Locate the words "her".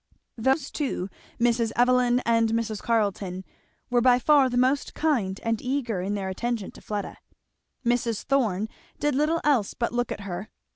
10.21-10.49